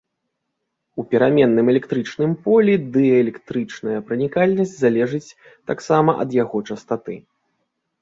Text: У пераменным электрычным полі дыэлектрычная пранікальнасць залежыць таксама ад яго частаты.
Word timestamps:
У 1.03 1.03
пераменным 1.11 1.65
электрычным 1.73 2.31
полі 2.47 2.73
дыэлектрычная 2.97 3.99
пранікальнасць 4.09 4.75
залежыць 4.83 5.25
таксама 5.75 6.11
ад 6.27 6.39
яго 6.43 6.57
частаты. 6.73 7.13